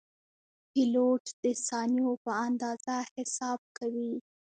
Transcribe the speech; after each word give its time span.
پیلوټ 0.71 1.23
د 1.43 1.45
ثانیو 1.67 2.11
په 2.23 2.31
اندازه 2.47 2.95
حساب 3.15 3.59
کوي. 3.77 4.13